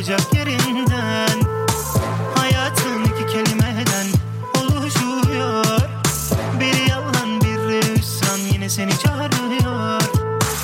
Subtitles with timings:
[0.00, 1.40] kopacak yerinden.
[2.34, 4.06] Hayatın iki kelimeden
[4.60, 5.80] oluşuyor.
[6.60, 10.00] Biri yalan biri üsyan yine seni çağırıyor.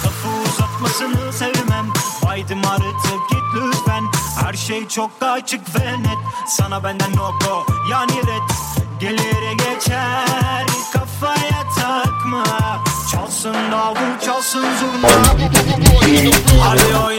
[0.04, 1.86] Lafı uzatmasını sevmem.
[2.24, 4.04] Haydi artık git lütfen.
[4.44, 6.18] Her şey çok açık ve net.
[6.48, 8.50] Sana benden no go yani red.
[9.00, 12.44] Gelir geçer kafaya takma.
[13.12, 15.08] Çalsın davul çalsın zurna.
[16.64, 17.15] Alo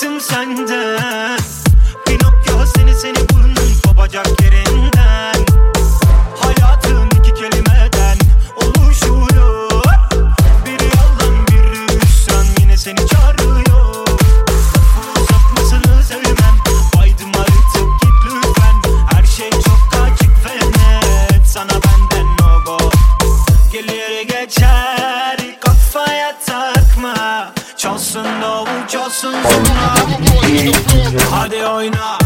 [0.00, 1.38] Bıktım senden
[2.06, 5.44] Pinokyo seni seni burnun kopacak yerinden.
[6.40, 8.18] Hayatım iki kelimeden
[8.56, 9.82] oluşuyor.
[10.66, 14.06] Biri yalan biri üsyan yine seni çağırıyor.
[14.56, 16.56] Lafı uzatmasını sevmem.
[16.96, 19.04] Haydim artık git lütfen.
[19.12, 21.46] Her şey çok açık ve net.
[21.46, 22.90] Sana benden no go.
[23.72, 28.29] Gelir geçer kafaya takma Çalsın
[29.22, 32.19] davul çalsın zurna Hadi oyna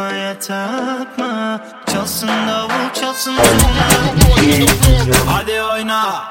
[0.00, 1.60] Kafaya takma
[1.92, 3.36] Çalsın davul çalsın
[5.26, 6.24] Hadi oyna